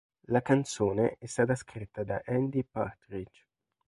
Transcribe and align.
La 0.29 0.41
canzone 0.41 1.17
è 1.19 1.27
stata 1.27 1.53
scritta 1.53 2.03
da 2.03 2.23
Andy 2.25 2.63
Partridge. 2.63 3.43